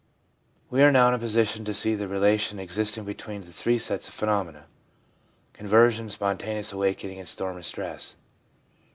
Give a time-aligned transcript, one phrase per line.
[0.71, 4.07] We are now in a position to see the relation existing between the three sets
[4.07, 4.65] of phenomena—
[5.53, 8.15] conversion, spontaneous awakening, and storm and stress.